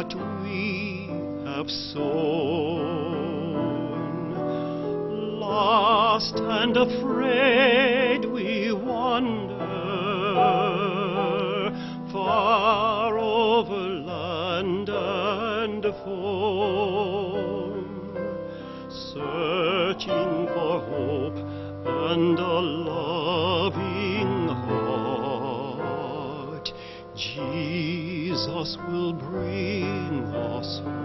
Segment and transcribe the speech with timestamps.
[0.00, 1.10] what we
[1.44, 2.00] have sown.
[5.38, 8.09] Lost and afraid
[30.60, 31.00] bring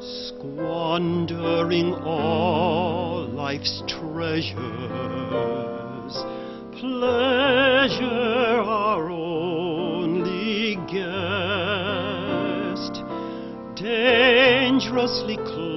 [0.00, 4.54] squandering all life's treasures,
[6.80, 8.06] pleasure
[8.64, 11.02] our only guest,
[13.76, 15.71] dangerously close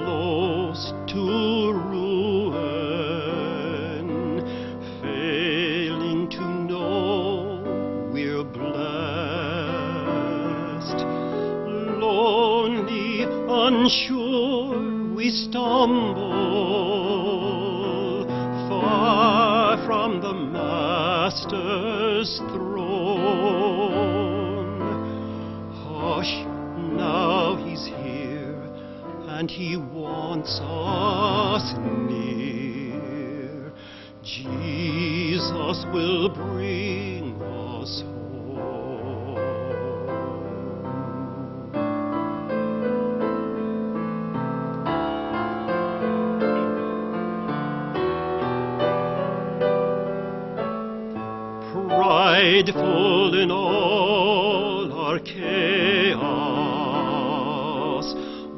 [52.56, 56.16] prideful in all our chaos,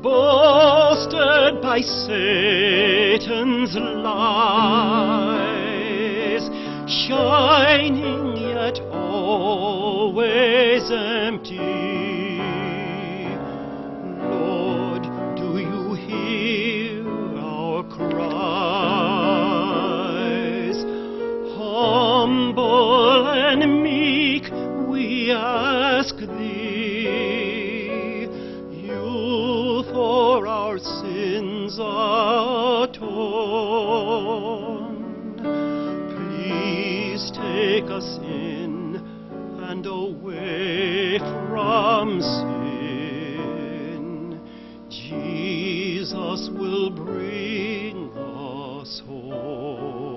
[0.01, 4.39] boasted by Satan's lies,
[6.89, 10.89] shining yet always
[37.81, 38.97] take us in
[39.63, 41.19] and away
[41.49, 43.61] from sin.
[44.91, 50.17] Jesus will bring us home.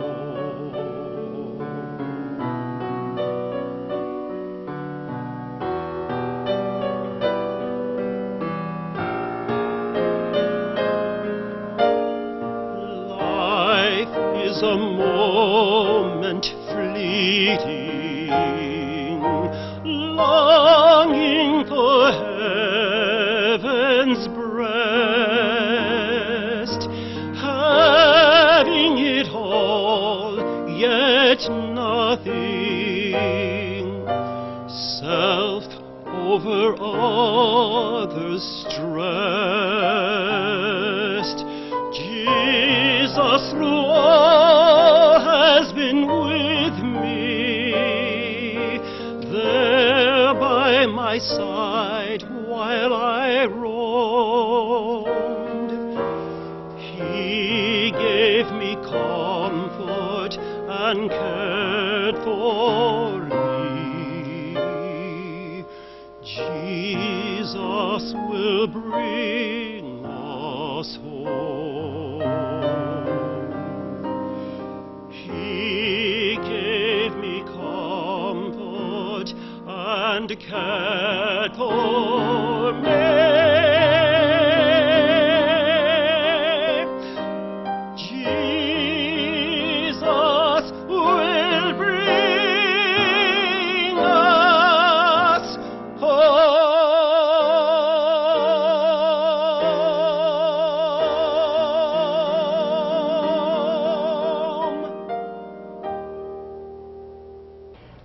[13.20, 14.16] Life
[14.48, 15.01] is a
[38.12, 38.82] others stressed.
[41.94, 47.72] Jesus through all has been with me,
[49.32, 51.51] there by my side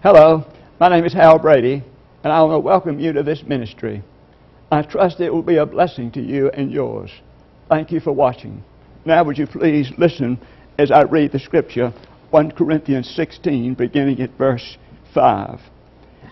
[0.07, 0.45] Hello,
[0.79, 1.83] my name is Hal Brady,
[2.23, 4.05] and I want to welcome you to this ministry.
[4.71, 7.11] I trust it will be a blessing to you and yours.
[7.69, 8.63] Thank you for watching.
[9.05, 10.39] Now, would you please listen
[10.79, 11.93] as I read the scripture,
[12.31, 14.77] 1 Corinthians 16, beginning at verse
[15.13, 15.59] 5.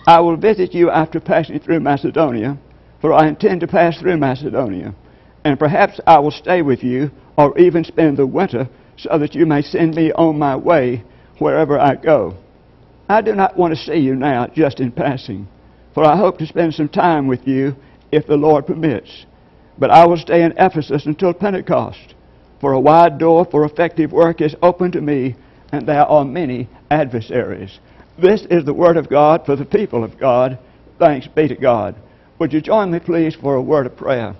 [0.06, 2.56] I will visit you after passing through Macedonia,
[3.00, 4.94] for I intend to pass through Macedonia,
[5.44, 9.46] and perhaps I will stay with you or even spend the winter so that you
[9.46, 11.02] may send me on my way
[11.40, 12.36] wherever I go.
[13.08, 15.46] I do not want to see you now just in passing,
[15.92, 17.76] for I hope to spend some time with you
[18.10, 19.26] if the Lord permits.
[19.78, 22.14] But I will stay in Ephesus until Pentecost,
[22.60, 25.36] for a wide door for effective work is open to me,
[25.70, 27.78] and there are many adversaries.
[28.18, 30.58] This is the word of God for the people of God.
[30.98, 31.96] Thanks be to God.
[32.38, 34.34] Would you join me, please, for a word of prayer?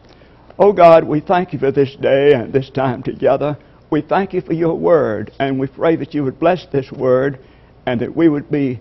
[0.59, 3.59] Oh God, we thank you for this day and this time together.
[3.91, 7.41] We thank you for your word, and we pray that you would bless this word
[7.87, 8.81] and that we would be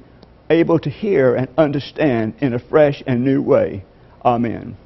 [0.50, 3.83] able to hear and understand in a fresh and new way.
[4.23, 4.77] Amen.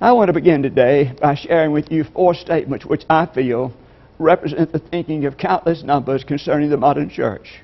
[0.00, 3.72] I want to begin today by sharing with you four statements which I feel
[4.18, 7.62] represent the thinking of countless numbers concerning the modern church.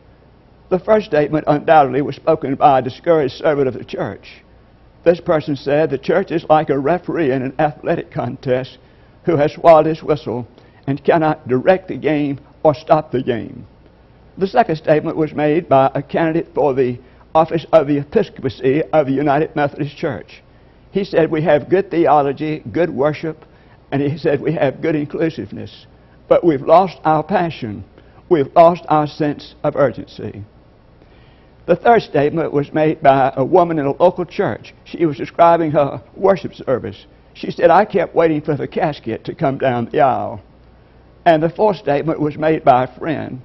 [0.71, 4.43] The first statement undoubtedly was spoken by a discouraged servant of the church.
[5.05, 8.79] This person said the church is like a referee in an athletic contest
[9.25, 10.47] who has swallowed his whistle
[10.87, 13.67] and cannot direct the game or stop the game.
[14.41, 16.99] The second statement was made by a candidate for the
[17.35, 20.43] office of the episcopacy of the United Methodist Church.
[20.93, 23.45] He said we have good theology, good worship,
[23.93, 25.85] and he said we have good inclusiveness,
[26.27, 27.85] but we've lost our passion.
[28.31, 30.43] We've lost our sense of urgency.
[31.67, 34.73] The third statement was made by a woman in a local church.
[34.85, 37.05] She was describing her worship service.
[37.35, 40.41] She said, I kept waiting for the casket to come down the aisle.
[41.27, 43.43] And the fourth statement was made by a friend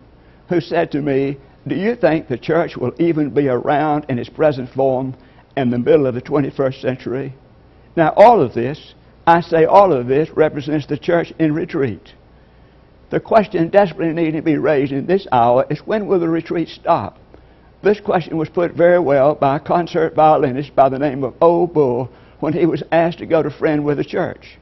[0.50, 1.38] who said to me,
[1.68, 5.16] Do you think the church will even be around in its present form
[5.58, 7.34] in the middle of the 21st century?
[7.96, 8.94] Now, all of this,
[9.26, 12.14] I say all of this, represents the church in retreat.
[13.10, 16.68] The question desperately needing to be raised in this hour is when will the retreat
[16.68, 17.18] stop?
[17.82, 21.68] This question was put very well by a concert violinist by the name of Ole
[21.68, 22.10] Bull
[22.40, 24.58] when he was asked to go to friend with the church.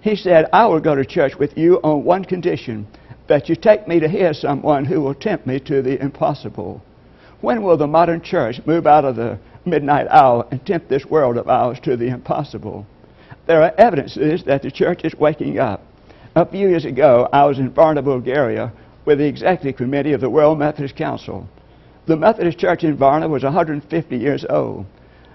[0.00, 2.86] He said, I will go to church with you on one condition
[3.26, 6.82] that you take me to hear someone who will tempt me to the impossible.
[7.40, 11.36] When will the modern church move out of the midnight hour and tempt this world
[11.36, 12.86] of ours to the impossible?
[13.46, 15.82] There are evidences that the church is waking up.
[16.34, 18.72] A few years ago, I was in Varna, Bulgaria,
[19.04, 21.46] with the executive committee of the World Methodist Council.
[22.06, 24.86] The Methodist Church in Varna was 150 years old,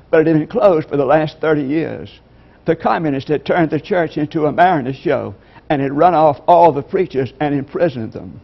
[0.10, 2.20] but it had been closed for the last 30 years.
[2.66, 5.34] The communists had turned the church into a Maronist show
[5.70, 8.42] and had run off all the preachers and imprisoned them.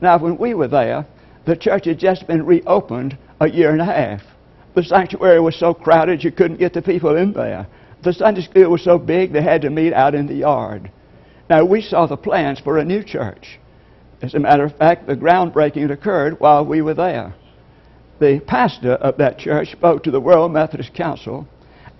[0.00, 1.06] Now, when we were there,
[1.46, 4.22] the church had just been reopened a year and a half.
[4.74, 7.66] The sanctuary was so crowded you couldn't get the people in there.
[8.04, 10.90] The Sunday school was so big they had to meet out in the yard.
[11.50, 13.58] Now, we saw the plans for a new church.
[14.20, 17.34] As a matter of fact, the groundbreaking occurred while we were there
[18.18, 21.46] the pastor of that church spoke to the World Methodist Council,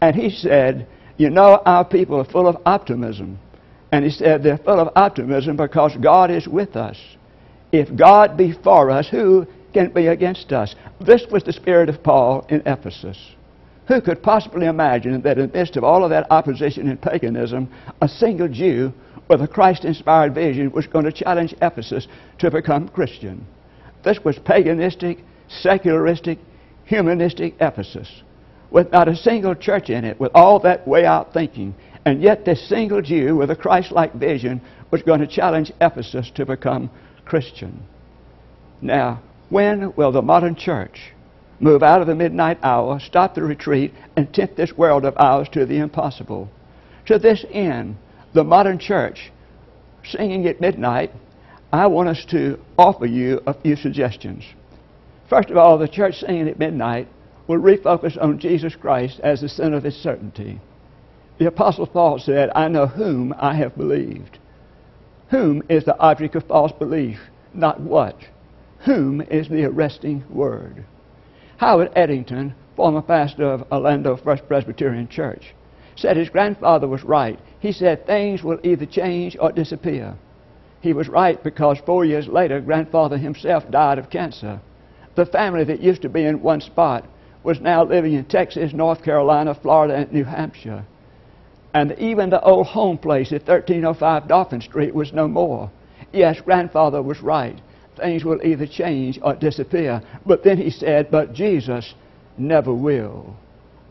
[0.01, 3.39] and he said, You know, our people are full of optimism.
[3.93, 6.99] And he said, They're full of optimism because God is with us.
[7.73, 10.75] If God be for us, who can be against us?
[11.01, 13.19] This was the spirit of Paul in Ephesus.
[13.89, 17.73] Who could possibly imagine that in the midst of all of that opposition and paganism,
[18.03, 18.93] a single Jew
[19.29, 22.07] with a Christ inspired vision was going to challenge Ephesus
[22.39, 23.47] to become Christian?
[24.05, 26.39] This was paganistic secularistic,
[26.85, 28.23] humanistic Ephesus
[28.71, 31.75] with not a single church in it, with all that way out thinking.
[32.05, 36.31] And yet, this single Jew with a Christ like vision was going to challenge Ephesus
[36.35, 36.91] to become
[37.25, 37.83] Christian.
[38.81, 41.13] Now, when will the modern church
[41.61, 45.49] move out of the midnight hour, stop the retreat, and tempt this world of ours
[45.53, 46.49] to the impossible?
[47.07, 47.97] To this end,
[48.33, 49.33] the modern church,
[50.05, 51.13] singing at midnight,
[51.73, 54.45] I want us to offer you a few suggestions.
[55.29, 57.09] First of all, the church singing at midnight
[57.47, 60.61] will refocus on Jesus Christ as the center of its certainty.
[61.39, 64.39] The Apostle Paul said, I know whom I have believed.
[65.31, 67.21] Whom is the object of false belief,
[67.55, 68.17] not what.
[68.81, 70.85] Whom is the arresting word.
[71.59, 75.55] Howard Edington, former pastor of Orlando First Presbyterian Church,
[75.95, 77.39] said his grandfather was right.
[77.61, 80.17] He said things will either change or disappear.
[80.81, 84.61] He was right because four years later, grandfather himself died of cancer.
[85.15, 87.05] The family that used to be in one spot
[87.45, 90.85] was now living in Texas, North Carolina, Florida, and New Hampshire.
[91.79, 95.71] And even the old home place at 1305 Dolphin Street was no more.
[96.13, 97.57] Yes, grandfather was right.
[97.97, 100.03] Things will either change or disappear.
[100.27, 101.95] But then he said, But Jesus
[102.37, 103.37] never will.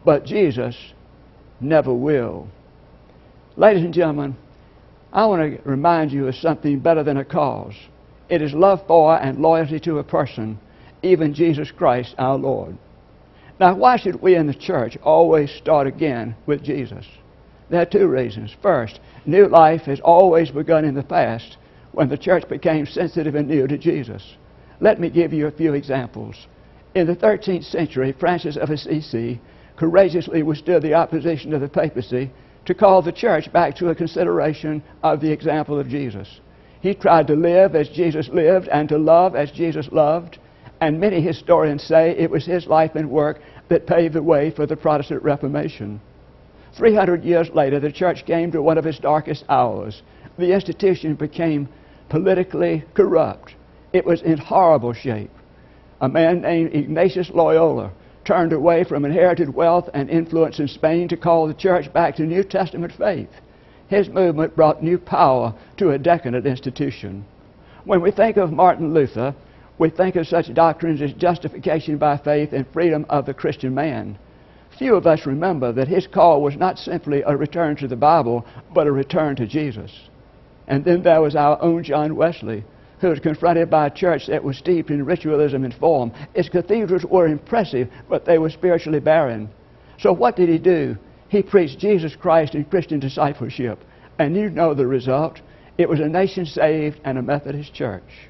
[0.04, 0.76] But Jesus
[1.62, 2.50] never will.
[3.56, 4.36] Ladies and gentlemen,
[5.14, 7.76] I want to remind you of something better than a cause.
[8.28, 10.60] It is love for and loyalty to a person
[11.04, 12.78] even Jesus Christ our Lord.
[13.62, 17.06] Now, why should we in the church always start again with Jesus?
[17.70, 18.56] There are two reasons.
[18.62, 21.58] First, new life has always begun in the past
[21.92, 24.36] when the church became sensitive and new to Jesus.
[24.80, 26.48] Let me give you a few examples.
[26.96, 29.42] In the 13th century, Francis of Assisi
[29.76, 32.32] courageously withstood the opposition of the papacy
[32.66, 36.40] to call the church back to a consideration of the example of Jesus.
[36.82, 40.38] He tried to live as Jesus lived and to love as Jesus loved,
[40.80, 44.66] and many historians say it was his life and work that paved the way for
[44.66, 46.00] the Protestant Reformation.
[46.78, 50.04] 300 years later, the church came to one of its darkest hours.
[50.38, 51.68] The institution became
[52.08, 53.56] politically corrupt.
[53.94, 55.32] It was in horrible shape.
[56.00, 57.92] A man named Ignatius Loyola
[58.24, 62.24] turned away from inherited wealth and influence in Spain to call the church back to
[62.24, 63.30] New Testament faith.
[63.88, 67.26] His movement brought new power to a decadent institution.
[67.86, 69.34] When we think of Martin Luther,
[69.80, 74.20] we think of such doctrines as justification by faith and freedom of the Christian man.
[74.78, 78.46] Few of us remember that his call was not simply a return to the Bible,
[78.74, 79.92] but a return to Jesus.
[80.68, 82.64] And then there was our own John Wesley,
[83.00, 86.12] who was confronted by a church that was steeped in ritualism and form.
[86.36, 89.50] Its cathedrals were impressive, but they were spiritually barren.
[90.00, 90.96] So what did he do?
[91.30, 93.84] He preached Jesus Christ in Christian discipleship.
[94.20, 95.42] And you know the result.
[95.78, 98.30] It was a nation saved and a Methodist church.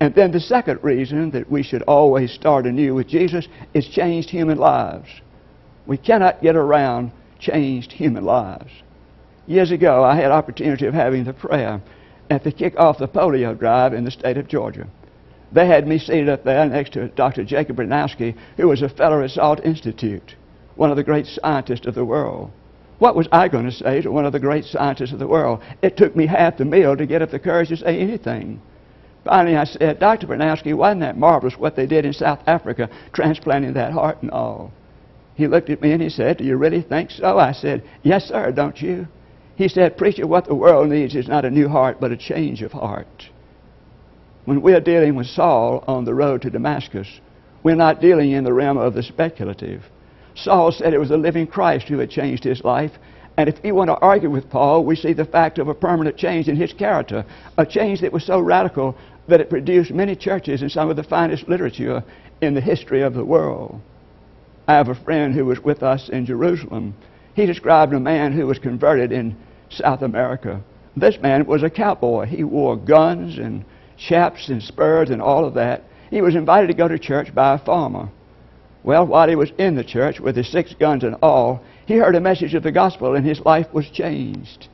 [0.00, 4.30] And then the second reason that we should always start anew with Jesus is changed
[4.30, 5.08] human lives.
[5.86, 8.70] We cannot get around changed human lives.
[9.46, 11.80] Years ago, I had opportunity of having the prayer
[12.30, 14.86] at the kick off the polio drive in the state of Georgia.
[15.50, 17.44] They had me seated up there next to Dr.
[17.44, 20.36] Jacob Bronowski, who was a fellow at Salk Institute,
[20.76, 22.50] one of the great scientists of the world.
[22.98, 25.60] What was I going to say to one of the great scientists of the world?
[25.82, 28.62] It took me half the meal to get up the courage to say anything.
[29.24, 30.28] Finally, I said, Dr.
[30.28, 34.72] Bronowski, wasn't that marvelous what they did in South Africa, transplanting that heart and all?
[35.34, 37.38] He looked at me and he said, Do you really think so?
[37.38, 39.06] I said, Yes, sir, don't you?
[39.56, 42.62] He said, Preacher, what the world needs is not a new heart, but a change
[42.62, 43.28] of heart.
[44.44, 47.20] When we're dealing with Saul on the road to Damascus,
[47.62, 49.84] we're not dealing in the realm of the speculative.
[50.34, 52.92] Saul said it was the living Christ who had changed his life.
[53.36, 56.16] And if you want to argue with Paul, we see the fact of a permanent
[56.16, 57.24] change in his character,
[57.56, 58.96] a change that was so radical
[59.28, 62.02] that it produced many churches and some of the finest literature
[62.40, 63.80] in the history of the world.
[64.72, 66.94] I have a friend who was with us in Jerusalem.
[67.34, 69.36] He described a man who was converted in
[69.68, 70.62] South America.
[70.96, 72.24] This man was a cowboy.
[72.24, 73.66] He wore guns and
[73.98, 75.84] chaps and spurs and all of that.
[76.08, 78.08] He was invited to go to church by a farmer.
[78.82, 82.14] Well, while he was in the church with his six guns and all, he heard
[82.14, 84.68] a message of the gospel and his life was changed.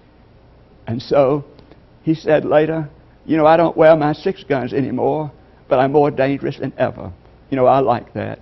[0.86, 1.44] And so
[2.04, 2.88] he said later,
[3.26, 5.32] You know, I don't wear my six guns anymore,
[5.68, 7.12] but I'm more dangerous than ever.
[7.50, 8.38] You know, I like that.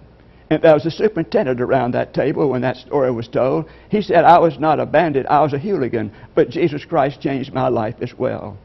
[0.49, 3.69] And there was a superintendent around that table when that story was told.
[3.91, 7.53] He said, I was not a bandit, I was a hooligan, but Jesus Christ changed
[7.53, 8.57] my life as well.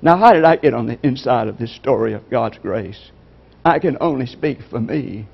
[0.00, 3.10] Now, how did I get on the inside of this story of God's grace?
[3.64, 5.26] I can only speak for me.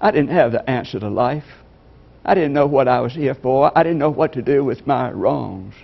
[0.00, 1.44] I didn't have the answer to life.
[2.24, 3.76] I didn't know what I was here for.
[3.76, 5.74] I didn't know what to do with my wrongs.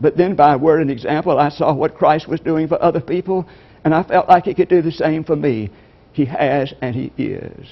[0.00, 3.46] But then, by word and example, I saw what Christ was doing for other people,
[3.84, 5.70] and I felt like He could do the same for me.
[6.12, 7.68] He has, and He is.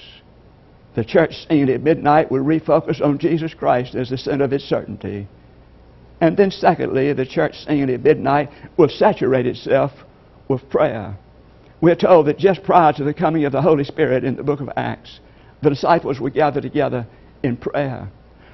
[0.96, 4.64] The church singing at midnight will refocus on Jesus Christ as the center of its
[4.64, 5.28] certainty.
[6.22, 8.48] And then, secondly, the church singing at midnight
[8.78, 9.92] will saturate itself
[10.48, 11.18] with prayer.
[11.82, 14.60] We're told that just prior to the coming of the Holy Spirit in the book
[14.60, 15.20] of Acts,
[15.62, 17.06] the disciples were gathered together
[17.42, 18.10] in prayer.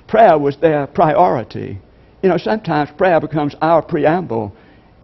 [0.08, 1.78] Prayer was their priority.
[2.22, 4.52] You know, sometimes prayer becomes our preamble.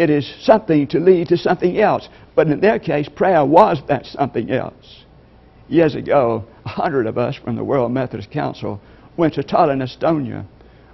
[0.01, 2.09] It is something to lead to something else.
[2.35, 5.05] But in their case, prayer was that something else.
[5.69, 8.81] Years ago, a hundred of us from the World Methodist Council
[9.19, 10.47] went to Tallinn, Estonia.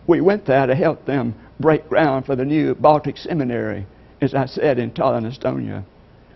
[0.09, 3.87] We went there to help them break ground for the new Baltic Seminary,
[4.21, 5.85] as I said, in Tallinn, Estonia.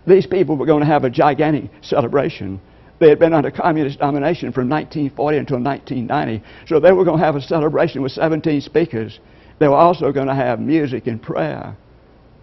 [0.07, 2.61] These people were going to have a gigantic celebration.
[2.99, 7.25] They had been under communist domination from 1940 until 1990, so they were going to
[7.25, 9.19] have a celebration with 17 speakers.
[9.59, 11.75] They were also going to have music and prayer.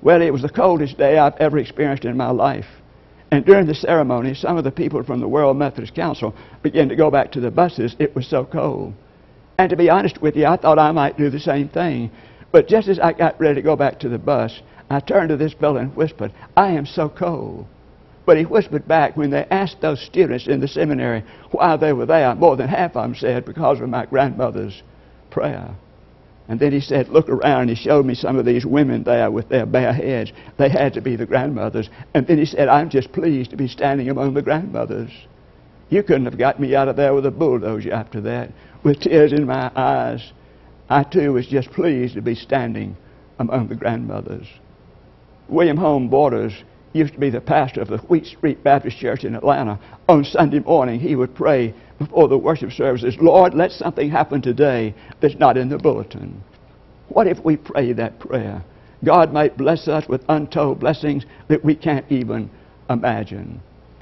[0.02, 2.66] Well, it was the coldest day I've ever experienced in my life.
[3.30, 6.96] And during the ceremony, some of the people from the World Methodist Council began to
[6.96, 7.96] go back to the buses.
[7.98, 8.94] It was so cold.
[9.58, 12.10] And to be honest with you, I thought I might do the same thing.
[12.52, 15.36] But just as I got ready to go back to the bus, I turned to
[15.36, 17.66] this fellow and whispered, I am so cold.
[18.24, 22.06] But he whispered back when they asked those students in the seminary why they were
[22.06, 24.82] there, more than half of them said, because of my grandmother's
[25.30, 25.74] prayer.
[26.48, 27.68] And then he said, Look around.
[27.68, 30.32] He showed me some of these women there with their bare heads.
[30.58, 31.90] They had to be the grandmothers.
[32.14, 35.10] And then he said, I'm just pleased to be standing among the grandmothers.
[35.88, 38.50] You couldn't have got me out of there with a bulldozer after that.
[38.82, 40.32] With tears in my eyes,
[40.88, 42.96] I too was just pleased to be standing
[43.38, 44.46] among the grandmothers.
[45.48, 46.52] William Holmes Borders
[46.92, 49.78] used to be the pastor of the Wheat Street Baptist Church in Atlanta.
[50.08, 54.94] On Sunday morning, he would pray before the worship services, Lord, let something happen today
[55.20, 56.42] that's not in the bulletin.
[57.08, 58.62] What if we pray that prayer?
[59.04, 62.50] God might bless us with untold blessings that we can't even
[62.90, 63.60] imagine.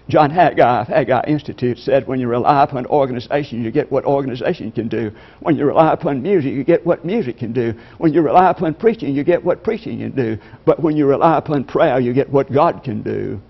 [0.09, 4.71] John Haggai of Haggai Institute said, when you rely upon organization, you get what organization
[4.71, 5.11] can do.
[5.41, 7.73] When you rely upon music, you get what music can do.
[7.97, 10.37] When you rely upon preaching, you get what preaching can do.
[10.67, 13.41] But when you rely upon prayer, you get what God can do.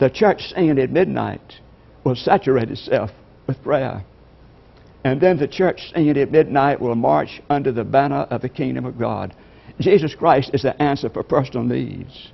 [0.00, 1.60] The church singing at midnight
[2.02, 3.10] will saturate itself
[3.46, 4.04] with prayer.
[5.04, 8.86] And then the church singing at midnight will march under the banner of the kingdom
[8.86, 9.34] of God.
[9.78, 12.32] Jesus Christ is the answer for personal needs.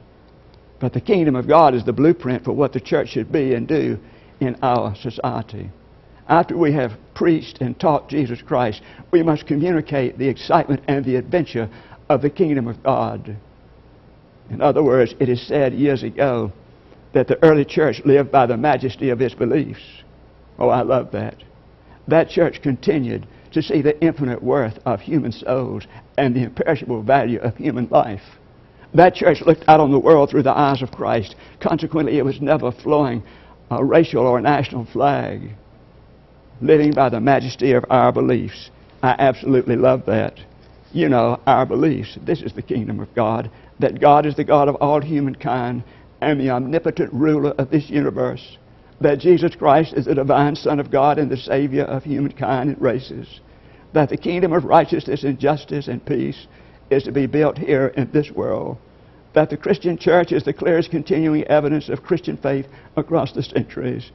[0.81, 3.67] But the kingdom of God is the blueprint for what the church should be and
[3.67, 3.99] do
[4.41, 5.71] in our society.
[6.29, 11.17] After we have preached and taught Jesus Christ, we must communicate the excitement and the
[11.17, 11.69] adventure
[12.09, 13.37] of the kingdom of God.
[14.51, 16.53] In other words, it is said years ago
[17.13, 19.83] that the early church lived by the majesty of its beliefs.
[20.59, 21.43] Oh, I love that.
[22.07, 25.87] That church continued to see the infinite worth of human souls
[26.17, 28.38] and the imperishable value of human life.
[28.95, 31.37] That church looked out on the world through the eyes of Christ.
[31.61, 33.23] Consequently, it was never flowing
[33.71, 35.51] a racial or national flag,
[36.61, 38.71] living by the majesty of our beliefs.
[39.03, 40.41] I absolutely love that.
[40.93, 42.19] You know, our beliefs.
[42.23, 45.85] This is the kingdom of God, that God is the God of all humankind
[46.21, 48.57] and the omnipotent ruler of this universe,
[49.01, 52.81] that Jesus Christ is the divine Son of God and the Savior of humankind and
[52.81, 53.41] races,
[53.93, 56.47] that the kingdom of righteousness and justice and peace
[56.91, 58.79] is to be built here in this world.
[59.35, 64.11] That the Christian church is the clearest continuing evidence of Christian faith across the centuries.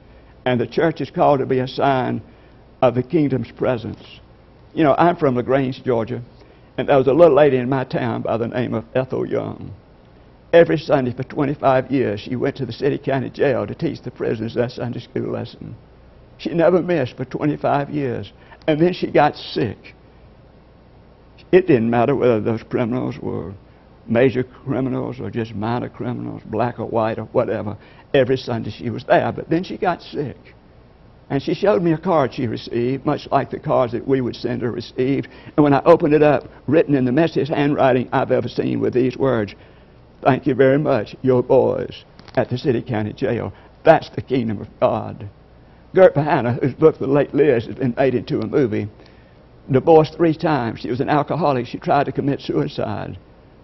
[0.45, 2.21] And the church is called to be a sign
[2.81, 4.03] of the kingdom's presence.
[4.73, 6.21] You know, I'm from LaGrange, Georgia,
[6.77, 9.73] and there was a little lady in my town by the name of Ethel Young.
[10.51, 14.11] Every Sunday for 25 years, she went to the city county jail to teach the
[14.11, 15.75] prisoners their Sunday school lesson.
[16.37, 18.31] She never missed for 25 years.
[18.67, 19.95] And then she got sick.
[21.53, 23.53] It didn't matter whether those criminals were
[24.07, 27.77] major criminals or just minor criminals, black or white or whatever.
[28.11, 29.31] Every Sunday she was there.
[29.31, 30.35] But then she got sick.
[31.29, 34.35] And she showed me a card she received, much like the cards that we would
[34.35, 35.27] send her received.
[35.55, 38.95] And when I opened it up, written in the messiest handwriting I've ever seen with
[38.95, 39.53] these words,
[40.23, 43.53] Thank you very much, your boys at the city county jail.
[43.85, 45.29] That's the kingdom of God.
[45.93, 48.87] Gert Behanna, whose book The Late Liz has been made into a movie,
[49.71, 50.79] divorced three times.
[50.79, 51.67] She was an alcoholic.
[51.67, 53.17] She tried to commit suicide.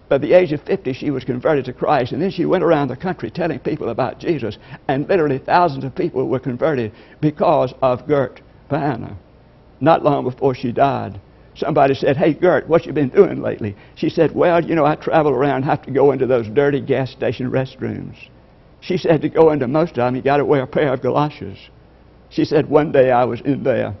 [0.08, 2.88] By the age of 50, she was converted to Christ, and then she went around
[2.88, 4.58] the country telling people about Jesus,
[4.88, 9.16] and literally thousands of people were converted because of Gert Behanna.
[9.80, 11.20] Not long before she died,
[11.54, 13.76] somebody said, Hey, Gert, what you been doing lately?
[13.94, 17.10] She said, Well, you know, I travel around have to go into those dirty gas
[17.10, 18.16] station restrooms.
[18.80, 21.02] She said to go into most of them, you got to wear a pair of
[21.02, 21.58] galoshes.
[22.30, 23.94] She said, One day I was in there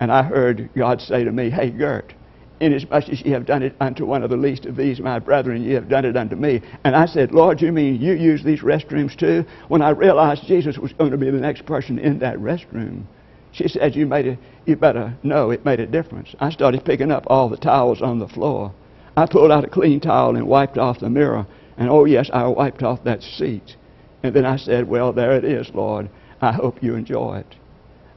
[0.00, 2.12] and I heard God say to me, Hey, Gert,
[2.60, 5.62] inasmuch as ye have done it unto one of the least of these, my brethren,
[5.62, 6.62] ye have done it unto me.
[6.84, 9.44] And I said, Lord, you mean you use these restrooms too?
[9.68, 13.04] When I realized Jesus was going to be the next person in that restroom,
[13.52, 16.34] she said, you, made a, you better know it made a difference.
[16.40, 18.72] I started picking up all the towels on the floor.
[19.16, 21.46] I pulled out a clean towel and wiped off the mirror.
[21.78, 23.76] And oh, yes, I wiped off that seat.
[24.22, 26.10] And then I said, Well, there it is, Lord.
[26.42, 27.56] I hope you enjoy it.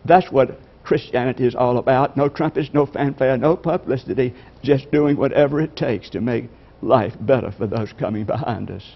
[0.04, 2.18] That's what Christianity is all about.
[2.18, 6.50] No trumpets, no fanfare, no publicity, just doing whatever it takes to make
[6.82, 8.96] life better for those coming behind us.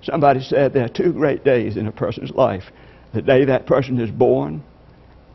[0.00, 2.72] Somebody said there are two great days in a person's life
[3.12, 4.62] the day that person is born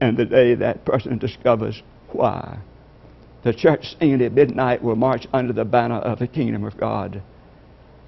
[0.01, 1.83] and the day that person discovers
[2.13, 2.57] why.
[3.43, 7.21] The church singing at midnight will march under the banner of the kingdom of God.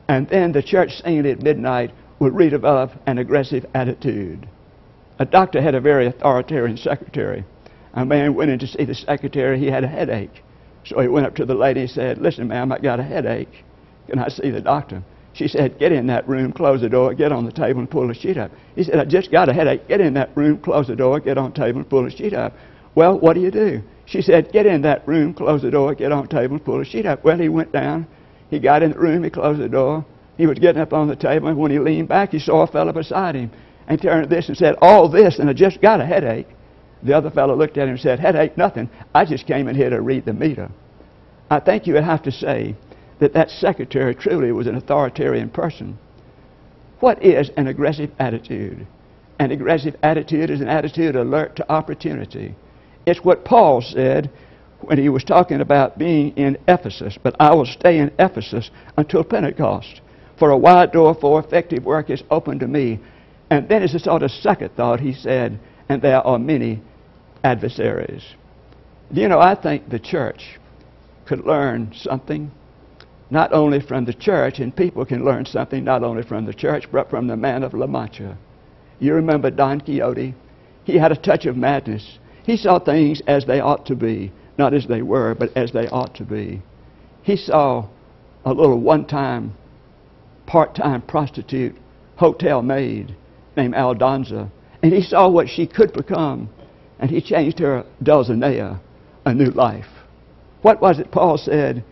[0.08, 4.50] And then the church singing at midnight will redevelop an aggressive attitude.
[5.20, 7.46] A doctor had a very authoritarian secretary.
[7.94, 9.60] A man went in to see the secretary.
[9.60, 10.44] He had a headache.
[10.86, 13.64] So he went up to the lady and said, Listen, ma'am, I got a headache.
[14.08, 15.04] Can I see the doctor?
[15.34, 18.08] She said, Get in that room, close the door, get on the table, and pull
[18.08, 18.52] the sheet up.
[18.76, 19.88] He said, I just got a headache.
[19.88, 22.34] Get in that room, close the door, get on the table, and pull the sheet
[22.34, 22.54] up.
[22.96, 23.82] Well, what do you do?
[24.06, 26.80] She said, Get in that room, close the door, get on the table, and pull
[26.80, 27.24] the sheet up.
[27.24, 28.08] Well, he went down.
[28.50, 30.06] He got in the room, he closed the door.
[30.38, 32.68] He was getting up on the table, and when he leaned back, he saw a
[32.68, 33.52] fellow beside him
[33.88, 36.48] and turned this and said, All this, and I just got a headache.
[37.04, 38.90] The other fellow looked at him and said, Headache, nothing.
[39.14, 40.70] I just came in here to read the meter.
[41.50, 42.76] I think you would have to say
[43.20, 45.98] that that secretary truly was an authoritarian person.
[47.00, 48.88] What is an aggressive attitude?
[49.40, 52.56] An aggressive attitude is an attitude alert to opportunity.
[53.06, 54.30] It's what Paul said
[54.80, 57.18] when he was talking about being in Ephesus.
[57.22, 60.00] But I will stay in Ephesus until Pentecost.
[60.40, 63.00] For a wide door for effective work is open to me.
[63.50, 66.82] And then, as a sort of second thought, he said, And there are many
[67.44, 68.24] adversaries.
[69.12, 70.60] You know, I think the church
[71.26, 72.52] could learn something
[73.30, 76.86] not only from the church, and people can learn something not only from the church,
[76.92, 78.38] but from the man of La Mancha.
[79.00, 80.36] You remember Don Quixote?
[80.84, 82.20] He had a touch of madness.
[82.46, 85.88] He saw things as they ought to be, not as they were, but as they
[85.88, 86.62] ought to be.
[87.24, 87.88] He saw
[88.46, 89.54] a little one time,
[90.46, 91.76] part time prostitute,
[92.18, 93.16] hotel maid
[93.58, 94.52] named Aldonza,
[94.84, 96.50] and he saw what she could become,
[97.00, 98.80] and he changed her Dulcinea
[99.26, 99.88] a new life.
[100.62, 101.84] What was it Paul said?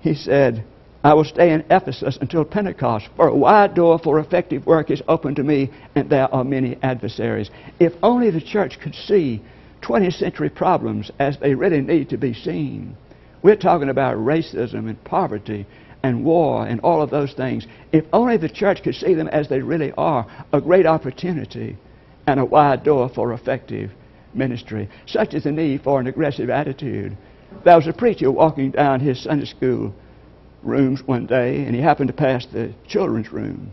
[0.00, 0.64] He said,
[1.02, 5.02] I will stay in Ephesus until Pentecost, for a wide door for effective work is
[5.06, 7.50] open to me, and there are many adversaries.
[7.78, 9.42] If only the church could see
[9.82, 12.96] 20th century problems as they really need to be seen.
[13.42, 15.66] We're talking about racism and poverty
[16.02, 17.66] and war and all of those things.
[17.92, 21.76] If only the church could see them as they really are a great opportunity
[22.26, 23.90] and a wide door for effective
[24.34, 24.88] ministry.
[25.06, 27.16] Such is the need for an aggressive attitude.
[27.64, 29.94] There was a preacher walking down his Sunday school
[30.62, 33.70] rooms one day, and he happened to pass the children's room.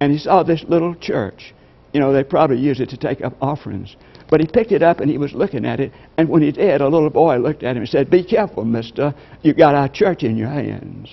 [0.00, 1.54] And he saw this little church.
[1.92, 3.96] You know, they probably use it to take up offerings.
[4.30, 5.92] But he picked it up and he was looking at it.
[6.16, 9.14] And when he did, a little boy looked at him and said, Be careful, mister.
[9.42, 11.10] You got our church in your hands.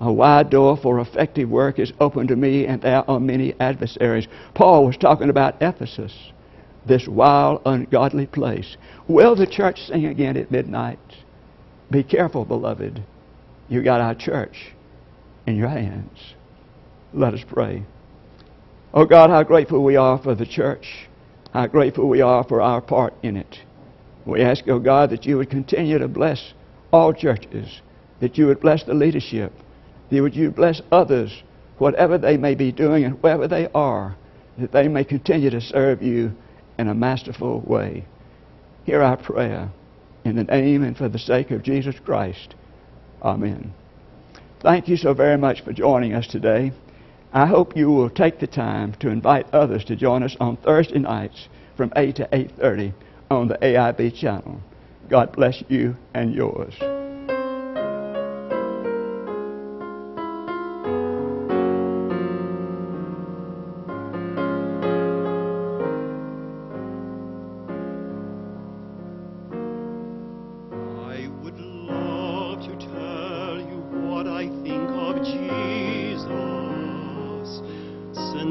[0.00, 4.26] A wide door for effective work is open to me, and there are many adversaries.
[4.54, 6.12] Paul was talking about Ephesus,
[6.86, 8.76] this wild, ungodly place.
[9.08, 10.98] Will the church sing again at midnight?
[11.90, 13.02] Be careful, beloved.
[13.68, 14.72] You got our church
[15.46, 16.34] in your hands.
[17.12, 17.84] Let us pray.
[18.94, 21.08] Oh God, how grateful we are for the church.
[21.52, 23.58] How grateful we are for our part in it.
[24.24, 26.52] We ask, oh God, that you would continue to bless
[26.92, 27.80] all churches,
[28.20, 29.52] that you would bless the leadership,
[30.10, 31.42] that you would bless others,
[31.78, 34.16] whatever they may be doing and wherever they are,
[34.58, 36.32] that they may continue to serve you
[36.78, 38.04] in a masterful way.
[38.84, 39.70] Hear our prayer
[40.24, 42.54] in the name and for the sake of Jesus Christ.
[43.22, 43.72] Amen.
[44.60, 46.72] Thank you so very much for joining us today.
[47.32, 50.98] I hope you will take the time to invite others to join us on Thursday
[50.98, 52.92] nights from 8 to 8:30
[53.30, 54.60] on the AIB channel.
[55.08, 57.01] God bless you and yours.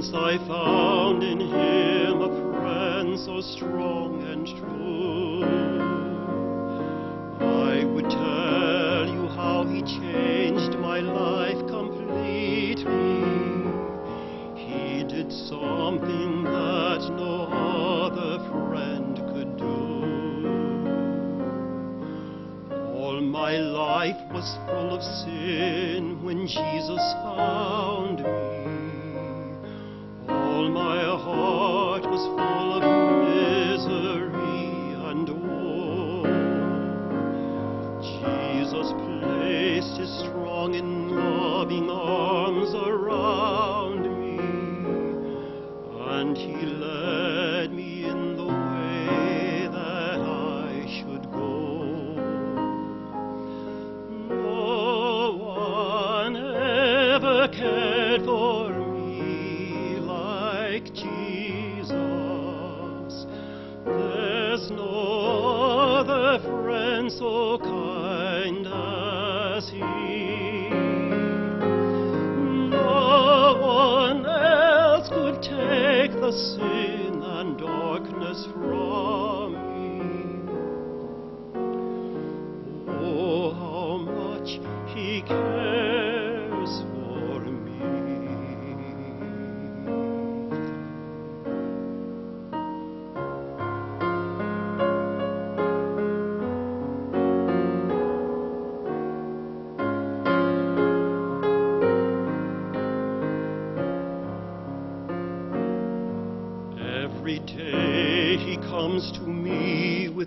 [0.02, 5.61] Since I found in him a friend so strong and true.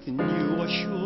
[0.07, 1.04] With new assurance.